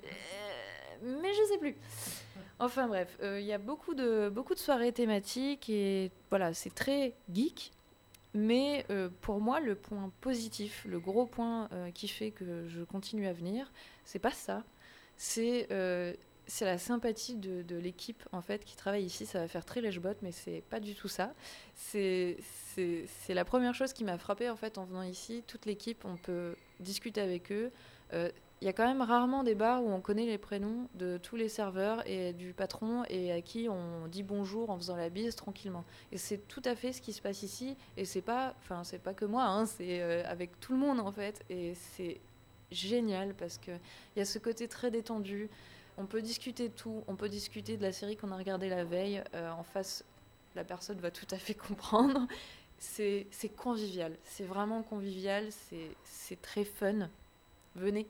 Euh, 0.04 1.18
Mais 1.22 1.34
je 1.34 1.44
sais 1.54 1.58
plus. 1.58 1.76
Enfin 2.60 2.88
bref, 2.90 3.18
euh, 3.24 3.40
il 3.40 3.46
y 3.46 3.54
a 3.54 3.58
beaucoup 3.58 3.94
de, 3.94 4.28
beaucoup 4.28 4.54
de 4.54 4.60
soirées 4.60 4.92
thématiques 4.92 5.70
et 5.70 6.12
voilà, 6.30 6.54
c'est 6.54 6.76
très 6.76 7.14
geek. 7.34 7.72
Mais 8.34 8.86
euh, 8.90 9.10
pour 9.22 9.42
moi, 9.42 9.60
le 9.60 9.76
point 9.76 10.12
positif, 10.22 10.86
le 10.88 11.00
gros 11.00 11.26
point 11.26 11.68
euh, 11.72 11.92
qui 11.92 12.08
fait 12.08 12.32
que 12.32 12.68
je 12.68 12.84
continue 12.84 13.28
à 13.28 13.34
venir, 13.34 13.72
c'est 14.06 14.20
pas 14.20 14.32
ça. 14.32 14.64
C'est 15.18 15.68
euh, 15.72 16.14
c'est 16.46 16.66
la 16.66 16.78
sympathie 16.80 17.36
de, 17.36 17.62
de 17.62 17.76
l'équipe 17.76 18.24
en 18.32 18.42
fait 18.42 18.66
qui 18.66 18.76
travaille 18.76 19.04
ici. 19.04 19.26
Ça 19.26 19.40
va 19.40 19.48
faire 19.48 19.66
très 19.66 19.82
lèche-botte, 19.82 20.18
mais 20.22 20.32
c'est 20.32 20.64
pas 20.70 20.80
du 20.80 20.96
tout 20.96 21.08
ça. 21.08 21.34
C'est 21.76 22.38
la 23.30 23.46
première 23.46 23.76
chose 23.76 23.94
qui 23.94 24.04
m'a 24.04 24.18
frappée 24.18 24.50
en 24.50 24.56
fait 24.56 24.78
en 24.78 24.86
venant 24.86 25.04
ici. 25.04 25.44
Toute 25.46 25.66
l'équipe, 25.66 26.06
on 26.06 26.18
peut 26.18 26.56
discuter 26.80 27.22
avec 27.22 27.52
eux. 27.52 27.72
Il 28.62 28.66
y 28.66 28.68
a 28.68 28.74
quand 28.74 28.86
même 28.86 29.02
rarement 29.02 29.44
des 29.44 29.56
bars 29.56 29.82
où 29.82 29.90
on 29.90 30.02
connaît 30.02 30.26
les 30.26 30.38
prénoms 30.38 30.90
de 30.96 31.18
tous 31.18 31.38
les 31.38 31.48
serveurs 31.48 32.06
et 32.06 32.34
du 32.34 32.52
patron 32.54 33.06
et 33.08 33.32
à 33.32 33.42
qui 33.42 33.70
on 33.70 34.08
dit 34.08 34.22
bonjour 34.22 34.70
en 34.70 34.78
faisant 34.78 34.98
la 34.98 35.10
bise 35.10 35.36
tranquillement. 35.36 35.86
Et 36.12 36.18
c'est 36.18 36.40
tout 36.50 36.62
à 36.66 36.76
fait 36.76 36.92
ce 36.92 37.02
qui 37.02 37.14
se 37.14 37.22
passe 37.22 37.42
ici. 37.42 37.78
Et 37.96 38.04
c'est 38.04 38.22
pas, 38.22 38.54
enfin 38.60 38.84
c'est 38.84 39.00
pas 39.00 39.14
que 39.14 39.24
moi, 39.24 39.46
hein, 39.46 39.66
c'est 39.66 40.02
euh, 40.02 40.24
avec 40.26 40.60
tout 40.60 40.74
le 40.74 40.80
monde 40.80 41.00
en 41.00 41.12
fait. 41.12 41.42
Et 41.50 41.74
c'est 41.74 42.20
génial 42.70 43.34
parce 43.34 43.58
que 43.58 43.72
il 44.16 44.20
y 44.20 44.22
a 44.22 44.26
ce 44.26 44.40
côté 44.40 44.68
très 44.68 44.92
détendu. 44.92 45.50
On 45.98 46.06
peut 46.06 46.22
discuter 46.22 46.68
de 46.68 46.74
tout. 46.74 47.04
On 47.08 47.16
peut 47.16 47.30
discuter 47.30 47.78
de 47.78 47.82
la 47.82 47.94
série 47.94 48.18
qu'on 48.18 48.32
a 48.32 48.38
regardée 48.38 48.68
la 48.68 48.84
veille. 48.84 49.24
Euh, 49.36 49.52
en 49.52 49.64
face, 49.64 50.04
la 50.56 50.66
personne 50.66 51.00
va 51.00 51.12
tout 51.12 51.28
à 51.32 51.38
fait 51.38 51.54
comprendre. 51.68 52.28
C'est 52.78 53.26
convivial. 53.56 54.18
C'est 54.24 54.46
vraiment 54.46 54.84
convivial. 54.84 55.48
C'est 56.04 56.42
très 56.42 56.66
fun. 56.66 57.10
Venez. 57.76 58.08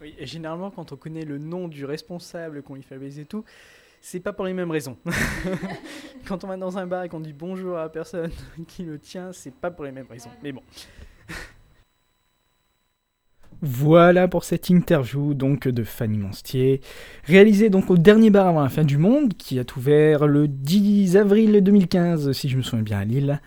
Oui, 0.00 0.14
et 0.18 0.26
généralement, 0.26 0.70
quand 0.70 0.92
on 0.92 0.96
connaît 0.96 1.24
le 1.24 1.38
nom 1.38 1.68
du 1.68 1.84
responsable 1.84 2.62
qu'on 2.62 2.74
lui 2.74 2.82
fait 2.82 2.98
baiser 2.98 3.22
et 3.22 3.26
tout, 3.26 3.44
c'est 4.00 4.20
pas 4.20 4.32
pour 4.32 4.44
les 4.44 4.52
mêmes 4.52 4.70
raisons. 4.70 4.96
quand 6.26 6.42
on 6.42 6.48
va 6.48 6.56
dans 6.56 6.76
un 6.76 6.86
bar 6.86 7.04
et 7.04 7.08
qu'on 7.08 7.20
dit 7.20 7.32
bonjour 7.32 7.78
à 7.78 7.82
la 7.82 7.88
personne 7.88 8.30
qui 8.66 8.82
le 8.82 8.98
tient, 8.98 9.32
c'est 9.32 9.54
pas 9.54 9.70
pour 9.70 9.84
les 9.84 9.92
mêmes 9.92 10.08
raisons. 10.10 10.30
Mais 10.42 10.50
bon. 10.52 10.62
Voilà 13.64 14.26
pour 14.26 14.42
cette 14.42 14.70
interview 14.70 15.34
donc 15.34 15.68
de 15.68 15.84
Fanny 15.84 16.18
Monstier, 16.18 16.80
réalisée 17.22 17.70
donc 17.70 17.90
au 17.90 17.96
dernier 17.96 18.30
bar 18.30 18.48
avant 18.48 18.62
la 18.62 18.68
fin 18.68 18.82
du 18.82 18.98
monde, 18.98 19.34
qui 19.34 19.60
a 19.60 19.64
ouvert 19.76 20.26
le 20.26 20.48
10 20.48 21.16
avril 21.16 21.60
2015, 21.62 22.32
si 22.32 22.48
je 22.48 22.56
me 22.56 22.62
souviens 22.62 22.82
bien, 22.82 22.98
à 22.98 23.04
Lille. 23.04 23.40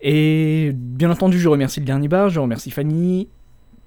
Et 0.00 0.70
bien 0.74 1.10
entendu, 1.10 1.40
je 1.40 1.48
remercie 1.48 1.80
le 1.80 1.86
dernier 1.86 2.06
bar, 2.06 2.28
je 2.28 2.38
remercie 2.38 2.70
Fanny, 2.70 3.28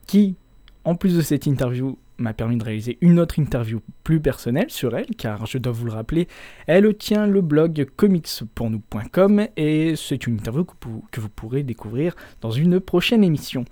qui, 0.08 0.36
en 0.84 0.96
plus 0.96 1.16
de 1.16 1.22
cette 1.22 1.46
interview, 1.46 1.98
m'a 2.22 2.34
permis 2.34 2.58
de 2.58 2.64
réaliser 2.64 2.98
une 3.02 3.20
autre 3.20 3.40
interview 3.40 3.82
plus 4.04 4.20
personnelle 4.20 4.70
sur 4.70 4.96
elle, 4.96 5.08
car 5.18 5.46
je 5.46 5.58
dois 5.58 5.74
vous 5.74 5.86
le 5.86 5.92
rappeler, 5.92 6.28
elle 6.68 6.96
tient 6.96 7.28
le 7.28 7.42
blog 7.42 7.88
comicspournous.com 7.96 9.48
et 9.58 9.96
c'est 9.96 10.28
une 10.28 10.36
interview 10.36 10.66
que 11.12 11.20
vous, 11.20 11.30
pourrez 11.30 11.64
découvrir 11.64 12.16
dans 12.42 12.52
une 12.52 12.80
prochaine 12.80 13.24
émission. 13.24 13.66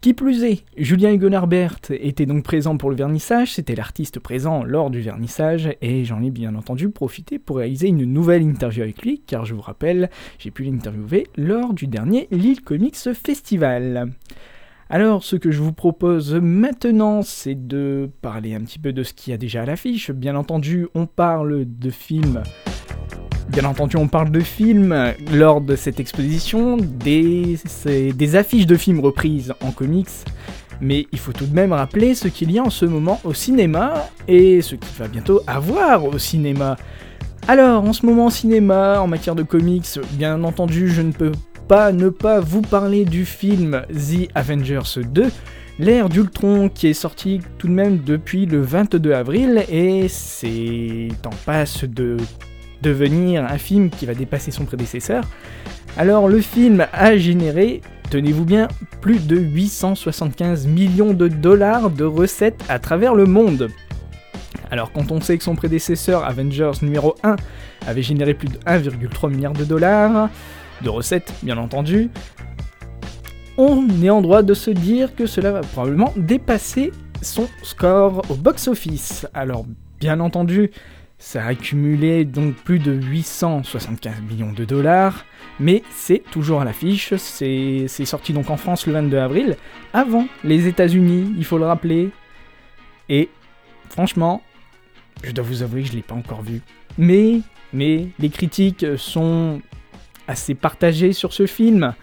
Qui 0.00 0.14
plus 0.14 0.42
est, 0.42 0.64
Julien 0.76 1.12
Hugonarbert 1.12 1.78
était 1.90 2.26
donc 2.26 2.42
présent 2.42 2.76
pour 2.76 2.90
le 2.90 2.96
vernissage, 2.96 3.52
c'était 3.52 3.76
l'artiste 3.76 4.18
présent 4.18 4.64
lors 4.64 4.90
du 4.90 5.00
vernissage, 5.00 5.70
et 5.80 6.04
j'en 6.04 6.20
ai 6.24 6.32
bien 6.32 6.56
entendu 6.56 6.88
profité 6.88 7.38
pour 7.38 7.58
réaliser 7.58 7.86
une 7.86 8.04
nouvelle 8.04 8.42
interview 8.42 8.82
avec 8.82 9.00
lui, 9.02 9.22
car 9.24 9.44
je 9.44 9.54
vous 9.54 9.60
rappelle, 9.60 10.10
j'ai 10.40 10.50
pu 10.50 10.64
l'interviewer 10.64 11.28
lors 11.36 11.72
du 11.72 11.86
dernier 11.86 12.26
Lille 12.32 12.62
Comics 12.62 13.12
Festival. 13.14 14.10
Alors, 14.94 15.24
ce 15.24 15.36
que 15.36 15.50
je 15.50 15.62
vous 15.62 15.72
propose 15.72 16.34
maintenant, 16.34 17.22
c'est 17.22 17.54
de 17.54 18.10
parler 18.20 18.54
un 18.54 18.60
petit 18.60 18.78
peu 18.78 18.92
de 18.92 19.02
ce 19.02 19.14
qu'il 19.14 19.30
y 19.30 19.34
a 19.34 19.38
déjà 19.38 19.62
à 19.62 19.64
l'affiche. 19.64 20.10
Bien 20.10 20.36
entendu, 20.36 20.86
on 20.94 21.06
parle 21.06 21.64
de 21.66 21.88
films. 21.88 22.42
Bien 23.48 23.64
entendu, 23.64 23.96
on 23.96 24.06
parle 24.06 24.30
de 24.30 24.40
films 24.40 25.14
lors 25.32 25.62
de 25.62 25.76
cette 25.76 25.98
exposition, 25.98 26.76
des, 26.76 27.56
des 27.86 28.36
affiches 28.36 28.66
de 28.66 28.76
films 28.76 29.00
reprises 29.00 29.54
en 29.62 29.70
comics. 29.70 30.10
Mais 30.82 31.06
il 31.10 31.18
faut 31.18 31.32
tout 31.32 31.46
de 31.46 31.54
même 31.54 31.72
rappeler 31.72 32.14
ce 32.14 32.28
qu'il 32.28 32.52
y 32.52 32.58
a 32.58 32.62
en 32.62 32.68
ce 32.68 32.84
moment 32.84 33.18
au 33.24 33.32
cinéma 33.32 34.10
et 34.28 34.60
ce 34.60 34.74
qu'il 34.74 34.94
va 34.98 35.08
bientôt 35.08 35.40
avoir 35.46 36.04
au 36.04 36.18
cinéma. 36.18 36.76
Alors, 37.48 37.82
en 37.82 37.94
ce 37.94 38.04
moment 38.04 38.26
au 38.26 38.30
cinéma, 38.30 39.00
en 39.00 39.06
matière 39.06 39.36
de 39.36 39.42
comics, 39.42 39.88
bien 40.18 40.44
entendu, 40.44 40.90
je 40.90 41.00
ne 41.00 41.12
peux 41.12 41.32
pas 41.68 41.92
ne 41.92 42.08
pas 42.08 42.40
vous 42.40 42.62
parler 42.62 43.04
du 43.04 43.24
film 43.24 43.82
The 43.90 44.28
Avengers 44.34 45.00
2, 45.04 45.30
l'ère 45.78 46.08
d'Ultron 46.08 46.68
qui 46.68 46.88
est 46.88 46.94
sorti 46.94 47.40
tout 47.58 47.68
de 47.68 47.72
même 47.72 47.98
depuis 47.98 48.46
le 48.46 48.60
22 48.60 49.12
avril 49.12 49.64
et 49.68 50.06
c'est 50.08 51.08
en 51.24 51.34
passe 51.46 51.84
de 51.84 52.16
devenir 52.82 53.44
un 53.44 53.58
film 53.58 53.90
qui 53.90 54.06
va 54.06 54.14
dépasser 54.14 54.50
son 54.50 54.64
prédécesseur. 54.64 55.24
Alors 55.96 56.28
le 56.28 56.40
film 56.40 56.86
a 56.92 57.16
généré, 57.16 57.80
tenez-vous 58.10 58.44
bien, 58.44 58.68
plus 59.00 59.26
de 59.26 59.36
875 59.36 60.66
millions 60.66 61.14
de 61.14 61.28
dollars 61.28 61.90
de 61.90 62.04
recettes 62.04 62.62
à 62.68 62.78
travers 62.78 63.14
le 63.14 63.26
monde. 63.26 63.70
Alors 64.70 64.90
quand 64.92 65.12
on 65.12 65.20
sait 65.20 65.36
que 65.36 65.44
son 65.44 65.54
prédécesseur 65.54 66.24
Avengers 66.24 66.72
numéro 66.82 67.14
1 67.22 67.36
avait 67.86 68.02
généré 68.02 68.34
plus 68.34 68.48
de 68.48 68.58
1,3 68.58 69.30
milliard 69.30 69.52
de 69.52 69.64
dollars, 69.64 70.30
de 70.82 70.88
recettes 70.88 71.32
bien 71.42 71.58
entendu, 71.58 72.10
on 73.56 73.86
est 74.02 74.10
en 74.10 74.22
droit 74.22 74.42
de 74.42 74.54
se 74.54 74.70
dire 74.70 75.14
que 75.14 75.26
cela 75.26 75.52
va 75.52 75.60
probablement 75.60 76.12
dépasser 76.16 76.92
son 77.20 77.48
score 77.62 78.22
au 78.30 78.34
box-office. 78.34 79.26
Alors, 79.34 79.66
bien 80.00 80.20
entendu, 80.20 80.70
ça 81.18 81.44
a 81.44 81.48
accumulé 81.48 82.24
donc 82.24 82.54
plus 82.54 82.78
de 82.78 82.92
875 82.92 84.22
millions 84.22 84.52
de 84.52 84.64
dollars, 84.64 85.24
mais 85.60 85.82
c'est 85.90 86.22
toujours 86.30 86.60
à 86.62 86.64
l'affiche. 86.64 87.14
C'est 87.16 87.86
sorti 88.04 88.32
donc 88.32 88.50
en 88.50 88.56
France 88.56 88.86
le 88.86 88.94
22 88.94 89.18
avril, 89.18 89.56
avant 89.92 90.26
les 90.42 90.66
États-Unis, 90.66 91.32
il 91.36 91.44
faut 91.44 91.58
le 91.58 91.66
rappeler. 91.66 92.10
Et 93.08 93.28
franchement, 93.88 94.42
je 95.22 95.30
dois 95.30 95.44
vous 95.44 95.62
avouer 95.62 95.82
que 95.82 95.88
je 95.88 95.92
l'ai 95.92 96.02
pas 96.02 96.14
encore 96.14 96.42
vu. 96.42 96.60
Mais, 96.98 97.40
mais 97.72 98.08
les 98.18 98.30
critiques 98.30 98.84
sont 98.96 99.60
assez 100.28 100.54
partagées 100.54 101.12
sur 101.12 101.32
ce 101.32 101.46
film. 101.46 101.94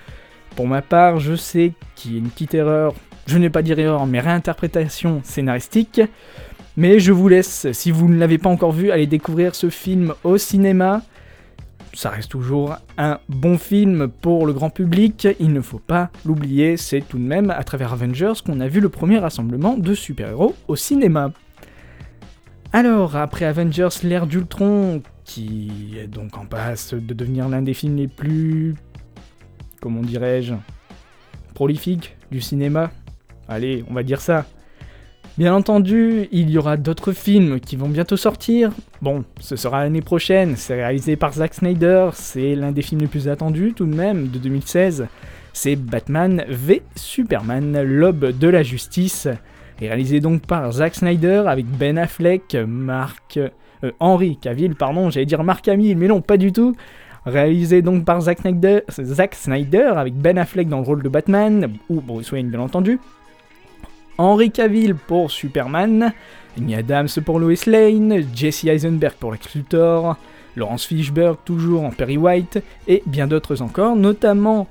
Pour 0.55 0.67
ma 0.67 0.81
part, 0.81 1.19
je 1.19 1.35
sais 1.35 1.73
qu'il 1.95 2.13
y 2.13 2.15
a 2.15 2.19
une 2.19 2.29
petite 2.29 2.53
erreur, 2.53 2.93
je 3.27 3.37
n'ai 3.37 3.49
pas 3.49 3.61
dire 3.61 3.79
erreur, 3.79 4.05
mais 4.05 4.19
réinterprétation 4.19 5.21
scénaristique. 5.23 6.01
Mais 6.77 6.99
je 6.99 7.11
vous 7.11 7.27
laisse, 7.27 7.67
si 7.73 7.91
vous 7.91 8.07
ne 8.07 8.17
l'avez 8.17 8.37
pas 8.37 8.49
encore 8.49 8.71
vu, 8.71 8.91
aller 8.91 9.07
découvrir 9.07 9.53
ce 9.53 9.69
film 9.69 10.13
au 10.23 10.37
cinéma. 10.37 11.01
Ça 11.93 12.09
reste 12.09 12.29
toujours 12.29 12.77
un 12.97 13.19
bon 13.27 13.57
film 13.57 14.07
pour 14.07 14.45
le 14.45 14.53
grand 14.53 14.69
public, 14.69 15.27
il 15.39 15.51
ne 15.51 15.61
faut 15.61 15.79
pas 15.79 16.11
l'oublier, 16.23 16.77
c'est 16.77 17.01
tout 17.01 17.17
de 17.17 17.23
même 17.23 17.49
à 17.49 17.63
travers 17.63 17.93
Avengers 17.93 18.33
qu'on 18.45 18.59
a 18.59 18.67
vu 18.67 18.79
le 18.79 18.89
premier 18.89 19.17
rassemblement 19.17 19.75
de 19.75 19.93
super-héros 19.93 20.55
au 20.67 20.75
cinéma. 20.75 21.31
Alors, 22.71 23.15
après 23.15 23.45
Avengers, 23.45 23.89
l'ère 24.03 24.27
d'Ultron, 24.27 25.01
qui 25.29 25.95
est 25.95 26.07
donc 26.07 26.35
en 26.39 26.45
passe 26.47 26.95
de 26.95 27.13
devenir 27.13 27.47
l'un 27.49 27.61
des 27.61 27.75
films 27.75 27.97
les 27.97 28.07
plus... 28.07 28.73
comment 29.79 30.01
dirais-je 30.01 30.55
prolifiques 31.53 32.15
du 32.31 32.41
cinéma. 32.41 32.89
Allez, 33.47 33.83
on 33.89 33.93
va 33.93 34.01
dire 34.01 34.21
ça. 34.21 34.45
Bien 35.37 35.53
entendu, 35.53 36.27
il 36.31 36.49
y 36.49 36.57
aura 36.57 36.77
d'autres 36.77 37.11
films 37.11 37.59
qui 37.59 37.75
vont 37.75 37.89
bientôt 37.89 38.17
sortir. 38.17 38.71
Bon, 39.03 39.23
ce 39.39 39.55
sera 39.55 39.83
l'année 39.83 40.01
prochaine, 40.01 40.55
c'est 40.55 40.73
réalisé 40.73 41.15
par 41.15 41.33
Zack 41.33 41.53
Snyder, 41.53 42.09
c'est 42.13 42.55
l'un 42.55 42.71
des 42.71 42.81
films 42.81 43.01
les 43.01 43.07
plus 43.07 43.27
attendus 43.27 43.73
tout 43.75 43.85
de 43.85 43.95
même 43.95 44.29
de 44.29 44.39
2016. 44.39 45.07
C'est 45.53 45.75
Batman 45.75 46.43
v 46.49 46.81
Superman, 46.95 47.79
l'aube 47.83 48.35
de 48.35 48.47
la 48.47 48.63
justice, 48.63 49.27
réalisé 49.79 50.21
donc 50.21 50.41
par 50.47 50.71
Zack 50.71 50.95
Snyder 50.95 51.43
avec 51.45 51.67
Ben 51.67 51.99
Affleck, 51.99 52.57
Mark... 52.67 53.39
euh, 53.83 53.91
Henry 53.99 54.37
Cavill, 54.37 54.75
pardon, 54.75 55.09
j'allais 55.09 55.25
dire 55.25 55.43
Mark 55.43 55.67
Hamill, 55.67 55.97
mais 55.97 56.07
non, 56.07 56.21
pas 56.21 56.37
du 56.37 56.51
tout. 56.51 56.75
Réalisé 57.25 57.81
donc 57.81 58.05
par 58.05 58.21
Zack 58.21 59.35
Snyder, 59.35 59.91
avec 59.95 60.15
Ben 60.15 60.37
Affleck 60.37 60.69
dans 60.69 60.79
le 60.79 60.85
rôle 60.85 61.03
de 61.03 61.09
Batman, 61.09 61.73
ou 61.89 62.01
Bruce 62.01 62.31
Wayne 62.31 62.49
bien 62.49 62.61
entendu. 62.61 62.99
Henry 64.17 64.51
Cavill 64.51 64.95
pour 64.95 65.31
Superman, 65.31 66.13
Amy 66.57 66.75
Adams 66.75 67.07
pour 67.25 67.39
Lois 67.39 67.53
Lane, 67.67 68.23
Jesse 68.33 68.65
Eisenberg 68.65 69.13
pour 69.19 69.31
Lex 69.31 69.57
Laurence 70.55 70.85
Fishburne 70.85 71.37
toujours 71.45 71.83
en 71.83 71.91
Perry 71.91 72.17
White, 72.17 72.61
et 72.87 73.01
bien 73.05 73.27
d'autres 73.27 73.61
encore, 73.61 73.95
notamment 73.95 74.67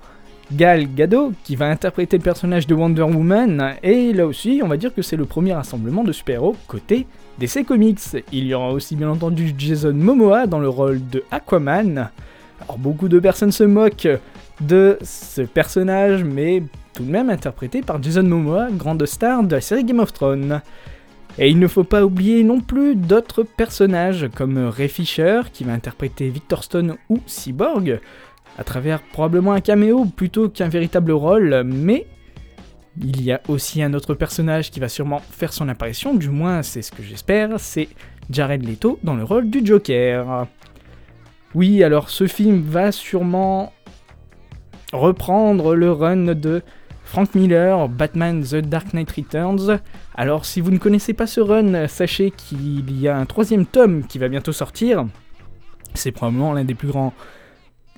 Gal 0.53 0.93
Gadot 0.95 1.33
qui 1.45 1.57
va 1.57 1.67
interpréter 1.67 2.19
le 2.19 2.23
personnage 2.23 2.67
de 2.67 2.75
Wonder 2.75 3.03
Woman, 3.03 3.75
et 3.83 4.13
là 4.13 4.27
aussi 4.27 4.61
on 4.63 4.69
va 4.69 4.77
dire 4.77 4.95
que 4.95 5.03
c'est 5.03 5.17
le 5.17 5.25
premier 5.25 5.55
rassemblement 5.55 6.05
de 6.05 6.13
super-héros 6.13 6.57
côté 6.67 7.07
DC 7.39 7.65
Comics. 7.65 8.17
Il 8.33 8.47
y 8.47 8.55
aura 8.55 8.73
aussi 8.73 8.97
bien 8.97 9.09
entendu 9.09 9.55
Jason 9.57 9.93
Momoa 9.93 10.47
dans 10.47 10.59
le 10.59 10.69
rôle 10.69 11.07
de 11.09 11.23
Aquaman. 11.31 12.11
Alors 12.63 12.79
beaucoup 12.79 13.09
de 13.09 13.21
personnes 13.21 13.53
se 13.53 13.65
moquent 13.65 14.09
de 14.61 14.99
ce 15.03 15.43
personnage, 15.43 16.25
mais 16.25 16.65
tout 16.95 17.05
de 17.05 17.11
même 17.11 17.31
interprété 17.31 17.81
par 17.81 18.03
Jason 18.03 18.25
Momoa, 18.25 18.69
grande 18.73 19.07
star 19.07 19.45
de 19.45 19.55
la 19.55 19.61
série 19.61 19.85
Game 19.85 20.01
of 20.01 20.13
Thrones. 20.13 20.61
Et 21.39 21.49
il 21.49 21.61
ne 21.61 21.69
faut 21.69 21.85
pas 21.85 22.05
oublier 22.05 22.43
non 22.43 22.61
plus 22.61 22.97
d'autres 22.97 23.45
personnages 23.45 24.29
comme 24.35 24.59
Ray 24.59 24.89
Fisher 24.89 25.43
qui 25.53 25.63
va 25.63 25.73
interpréter 25.73 26.29
Victor 26.31 26.65
Stone 26.65 26.97
ou 27.09 27.21
Cyborg, 27.27 28.01
à 28.59 28.65
travers 28.65 29.01
probablement 29.01 29.53
un 29.53 29.61
caméo 29.61 30.05
plutôt 30.05 30.49
qu'un 30.49 30.69
véritable 30.69 31.13
rôle, 31.13 31.63
mais 31.65 32.07
il 33.01 33.23
y 33.23 33.33
a 33.33 33.41
aussi 33.49 33.83
un 33.83 33.95
autre 33.95 34.15
personnage 34.15 34.71
qui 34.71 34.81
va 34.81 34.89
sûrement 34.89 35.21
faire 35.31 35.53
son 35.53 35.69
apparition, 35.69 36.15
du 36.15 36.31
moins 36.31 36.63
c'est 36.63 36.83
ce 36.83 36.91
que 36.91 37.03
j'espère, 37.03 37.61
c'est 37.61 37.89
Jared 38.31 38.67
Leto 38.67 38.99
dans 39.03 39.15
le 39.15 39.25
rôle 39.25 39.51
du 39.51 39.65
Joker. 39.65 40.47
Oui, 41.55 41.83
alors 41.83 42.11
ce 42.11 42.27
film 42.27 42.63
va 42.63 42.93
sûrement 42.93 43.73
reprendre 44.93 45.75
le 45.75 45.93
run 45.93 46.35
de 46.35 46.63
Frank 47.05 47.35
Miller, 47.35 47.89
Batman 47.89 48.43
The 48.43 48.57
Dark 48.57 48.93
Knight 48.93 49.11
Returns. 49.11 49.81
Alors 50.15 50.45
si 50.45 50.61
vous 50.61 50.71
ne 50.71 50.79
connaissez 50.79 51.15
pas 51.15 51.27
ce 51.27 51.41
run, 51.41 51.89
sachez 51.89 52.31
qu'il 52.31 53.01
y 53.01 53.09
a 53.09 53.17
un 53.17 53.25
troisième 53.25 53.65
tome 53.65 54.07
qui 54.07 54.19
va 54.19 54.29
bientôt 54.29 54.53
sortir. 54.53 55.07
C'est 55.95 56.13
probablement 56.13 56.53
l'un 56.53 56.65
des 56.65 56.75
plus 56.75 56.89
grands, 56.89 57.15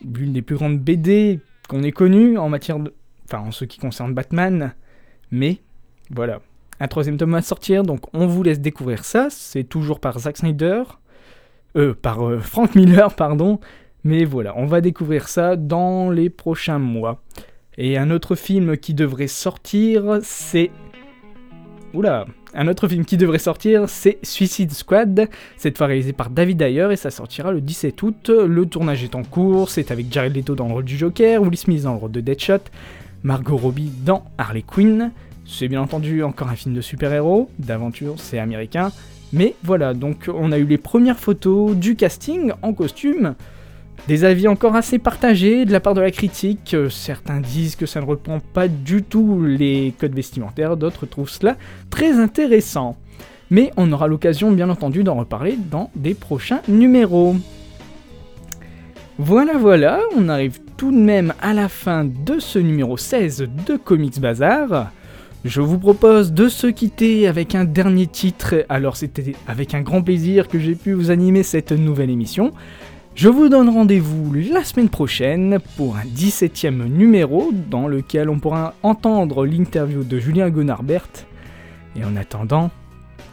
l'une 0.04 0.32
des 0.32 0.42
plus 0.42 0.56
grandes 0.56 0.78
BD 0.78 1.40
qu'on 1.68 1.82
ait 1.82 1.92
connues 1.92 2.38
en 2.38 2.48
matière 2.48 2.78
de, 2.78 2.94
enfin 3.24 3.40
en 3.40 3.50
ce 3.50 3.64
qui 3.64 3.78
concerne 3.78 4.14
Batman. 4.14 4.74
Mais 5.30 5.58
voilà, 6.10 6.40
un 6.80 6.88
troisième 6.88 7.18
tome 7.18 7.32
va 7.32 7.42
sortir, 7.42 7.82
donc 7.82 8.00
on 8.14 8.26
vous 8.26 8.42
laisse 8.42 8.60
découvrir 8.60 9.04
ça. 9.04 9.28
C'est 9.30 9.64
toujours 9.64 10.00
par 10.00 10.18
Zack 10.18 10.38
Snyder, 10.38 10.82
euh, 11.76 11.94
par 11.94 12.26
euh, 12.26 12.38
Frank 12.40 12.74
Miller, 12.74 13.14
pardon. 13.14 13.60
Mais 14.02 14.24
voilà, 14.24 14.54
on 14.56 14.64
va 14.64 14.80
découvrir 14.80 15.28
ça 15.28 15.56
dans 15.56 16.10
les 16.10 16.30
prochains 16.30 16.78
mois. 16.78 17.22
Et 17.76 17.98
un 17.98 18.10
autre 18.10 18.34
film 18.34 18.76
qui 18.76 18.94
devrait 18.94 19.26
sortir, 19.26 20.20
c'est... 20.22 20.70
Oula 21.92 22.24
Un 22.54 22.68
autre 22.68 22.88
film 22.88 23.04
qui 23.04 23.16
devrait 23.16 23.38
sortir, 23.38 23.88
c'est 23.88 24.18
Suicide 24.22 24.72
Squad, 24.72 25.28
cette 25.56 25.76
fois 25.76 25.88
réalisé 25.88 26.12
par 26.12 26.30
David 26.30 26.62
Ayer, 26.62 26.88
et 26.92 26.96
ça 26.96 27.10
sortira 27.10 27.52
le 27.52 27.60
17 27.60 28.02
août. 28.02 28.30
Le 28.30 28.64
tournage 28.66 29.04
est 29.04 29.14
en 29.14 29.22
cours, 29.22 29.70
c'est 29.70 29.90
avec 29.90 30.10
Jared 30.10 30.34
Leto 30.34 30.54
dans 30.54 30.66
le 30.66 30.72
rôle 30.72 30.84
du 30.84 30.96
Joker, 30.96 31.42
Will 31.42 31.56
Smith 31.56 31.82
dans 31.82 31.92
le 31.92 31.98
rôle 31.98 32.12
de 32.12 32.20
Deadshot, 32.20 32.60
Margot 33.22 33.56
Robbie 33.56 33.90
dans 34.04 34.24
Harley 34.38 34.62
Quinn. 34.62 35.12
C'est 35.46 35.68
bien 35.68 35.80
entendu 35.80 36.22
encore 36.22 36.48
un 36.48 36.54
film 36.54 36.74
de 36.74 36.80
super-héros, 36.80 37.50
d'aventure, 37.58 38.14
c'est 38.18 38.38
américain. 38.38 38.92
Mais 39.32 39.54
voilà, 39.62 39.94
donc 39.94 40.28
on 40.32 40.52
a 40.52 40.58
eu 40.58 40.64
les 40.64 40.78
premières 40.78 41.18
photos 41.18 41.76
du 41.76 41.96
casting 41.96 42.52
en 42.62 42.72
costume. 42.72 43.34
Des 44.08 44.24
avis 44.24 44.48
encore 44.48 44.76
assez 44.76 44.98
partagés 44.98 45.64
de 45.64 45.72
la 45.72 45.80
part 45.80 45.94
de 45.94 46.00
la 46.00 46.10
critique. 46.10 46.74
Certains 46.88 47.40
disent 47.40 47.76
que 47.76 47.86
ça 47.86 48.00
ne 48.00 48.06
reprend 48.06 48.40
pas 48.40 48.66
du 48.66 49.02
tout 49.02 49.42
les 49.44 49.94
codes 49.98 50.14
vestimentaires, 50.14 50.76
d'autres 50.76 51.06
trouvent 51.06 51.30
cela 51.30 51.56
très 51.90 52.18
intéressant. 52.18 52.96
Mais 53.50 53.72
on 53.76 53.92
aura 53.92 54.06
l'occasion 54.06 54.52
bien 54.52 54.70
entendu 54.70 55.02
d'en 55.02 55.16
reparler 55.16 55.58
dans 55.70 55.90
des 55.96 56.14
prochains 56.14 56.60
numéros. 56.68 57.36
Voilà, 59.18 59.58
voilà, 59.58 60.00
on 60.16 60.28
arrive 60.28 60.60
tout 60.80 60.92
de 60.92 60.96
même 60.96 61.34
à 61.42 61.52
la 61.52 61.68
fin 61.68 62.06
de 62.06 62.38
ce 62.38 62.58
numéro 62.58 62.96
16 62.96 63.50
de 63.66 63.76
Comics 63.76 64.18
Bazar. 64.18 64.90
Je 65.44 65.60
vous 65.60 65.78
propose 65.78 66.32
de 66.32 66.48
se 66.48 66.68
quitter 66.68 67.28
avec 67.28 67.54
un 67.54 67.64
dernier 67.64 68.06
titre, 68.06 68.64
alors 68.70 68.96
c'était 68.96 69.34
avec 69.46 69.74
un 69.74 69.82
grand 69.82 70.00
plaisir 70.00 70.48
que 70.48 70.58
j'ai 70.58 70.74
pu 70.74 70.94
vous 70.94 71.10
animer 71.10 71.42
cette 71.42 71.72
nouvelle 71.72 72.08
émission. 72.08 72.54
Je 73.14 73.28
vous 73.28 73.50
donne 73.50 73.68
rendez-vous 73.68 74.32
la 74.32 74.64
semaine 74.64 74.88
prochaine 74.88 75.58
pour 75.76 75.96
un 75.96 76.06
17ème 76.16 76.86
numéro 76.86 77.50
dans 77.52 77.86
lequel 77.86 78.30
on 78.30 78.38
pourra 78.38 78.72
entendre 78.82 79.44
l'interview 79.44 80.02
de 80.02 80.18
Julien 80.18 80.48
Gonarbert. 80.48 81.26
Et 81.94 82.06
en 82.06 82.16
attendant, 82.16 82.70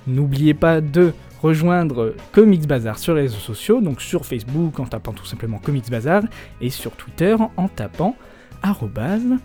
n'oubliez 0.06 0.54
pas 0.54 0.82
de 0.82 1.14
rejoindre 1.41 2.15
Comics 2.32 2.67
Bazar 2.67 3.00
sur 3.00 3.13
les 3.13 3.23
réseaux 3.23 3.38
sociaux, 3.38 3.82
donc 3.82 4.02
sur 4.02 4.26
Facebook 4.26 4.80
en 4.80 4.86
tapant 4.86 5.13
tout 5.13 5.26
simplement 5.26 5.60
Comics 5.60 5.89
Bazar 5.89 6.23
et 6.62 6.69
sur 6.69 6.91
Twitter 6.91 7.36
en 7.58 7.67
tapant 7.67 8.15
arrobase 8.62 9.38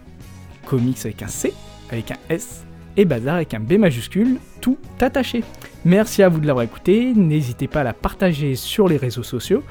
comics 0.64 0.98
avec 1.04 1.22
un 1.22 1.28
C, 1.28 1.52
avec 1.90 2.10
un 2.10 2.16
S 2.28 2.64
et 2.96 3.04
bazar 3.04 3.36
avec 3.36 3.54
un 3.54 3.60
B 3.60 3.74
majuscule, 3.74 4.38
tout 4.60 4.78
attaché. 5.00 5.44
Merci 5.84 6.22
à 6.22 6.28
vous 6.28 6.40
de 6.40 6.46
l'avoir 6.46 6.64
écouté, 6.64 7.14
n'hésitez 7.14 7.68
pas 7.68 7.80
à 7.80 7.84
la 7.84 7.94
partager 7.94 8.54
sur 8.54 8.88
les 8.88 8.96
réseaux 8.96 9.22
sociaux. 9.22 9.62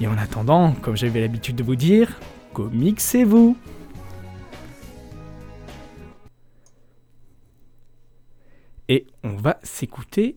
Et 0.00 0.06
en 0.06 0.16
attendant, 0.16 0.72
comme 0.80 0.96
j'avais 0.96 1.20
l'habitude 1.20 1.56
de 1.56 1.62
vous 1.62 1.76
dire, 1.76 2.18
comicsez-vous 2.54 3.56
Et 8.88 9.06
on 9.22 9.36
va 9.36 9.60
s'écouter, 9.62 10.36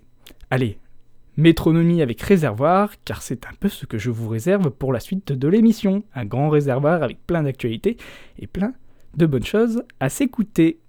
allez, 0.51 0.77
métronomie 1.37 2.01
avec 2.01 2.21
réservoir, 2.21 2.91
car 3.05 3.21
c'est 3.21 3.45
un 3.45 3.53
peu 3.59 3.69
ce 3.69 3.85
que 3.85 3.97
je 3.97 4.09
vous 4.09 4.27
réserve 4.29 4.69
pour 4.69 4.93
la 4.93 4.99
suite 4.99 5.31
de 5.31 5.47
l'émission. 5.47 6.03
Un 6.15 6.25
grand 6.25 6.49
réservoir 6.49 7.03
avec 7.03 7.25
plein 7.25 7.43
d'actualités 7.43 7.97
et 8.39 8.47
plein 8.47 8.73
de 9.17 9.25
bonnes 9.25 9.45
choses 9.45 9.83
à 9.99 10.09
s'écouter. 10.09 10.79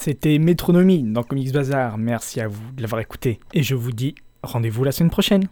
C'était 0.00 0.38
Métronomie 0.38 1.02
dans 1.02 1.24
Comics 1.24 1.52
Bazar. 1.52 1.98
Merci 1.98 2.40
à 2.40 2.46
vous 2.46 2.70
de 2.70 2.82
l'avoir 2.82 3.00
écouté. 3.00 3.40
Et 3.52 3.64
je 3.64 3.74
vous 3.74 3.90
dis 3.90 4.14
rendez-vous 4.44 4.84
la 4.84 4.92
semaine 4.92 5.10
prochaine. 5.10 5.48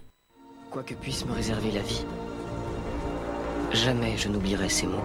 Quoi 0.70 0.84
que 0.84 0.94
puisse 0.94 1.26
me 1.26 1.32
réserver 1.32 1.72
la 1.72 1.80
vie, 1.80 2.04
jamais 3.72 4.16
je 4.16 4.28
n'oublierai 4.28 4.68
ces 4.68 4.86
mots. 4.86 5.02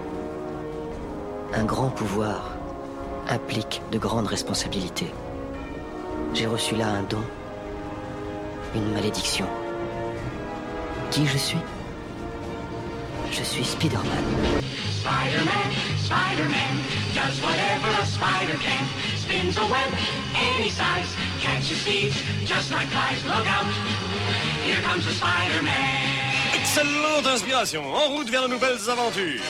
Un 1.52 1.64
grand 1.64 1.90
pouvoir 1.90 2.56
implique 3.28 3.82
de 3.90 3.98
grandes 3.98 4.28
responsabilités. 4.28 5.10
J'ai 6.34 6.46
reçu 6.46 6.76
là 6.76 6.86
un 6.86 7.02
don, 7.02 7.24
une 8.76 8.92
malédiction. 8.92 9.46
Qui 11.10 11.26
je 11.26 11.36
suis? 11.36 11.58
Je 13.32 13.42
suis 13.42 13.64
Spider-Man. 13.64 14.24
Spider-Man, 15.02 15.72
Spider-Man, 15.98 16.74
does 17.16 17.42
whatever 17.42 17.88
a 18.00 18.06
spider 18.06 18.56
can. 18.62 19.11
Spins 19.32 19.56
a 19.56 19.62
web 19.62 19.90
any 20.36 20.68
size, 20.68 21.16
catches 21.40 21.82
thieves 21.84 22.22
just 22.44 22.70
like 22.70 22.86
flies. 22.88 23.24
Look 23.24 23.46
out, 23.46 23.64
here 24.62 24.76
comes 24.82 25.06
the 25.06 25.12
Spider-Man. 25.12 26.52
Excellente 26.52 27.32
inspiration, 27.32 27.82
en 27.82 28.12
route 28.12 28.28
vers 28.28 28.42
de 28.42 28.48
nouvelles 28.48 28.90
aventures. 28.90 29.40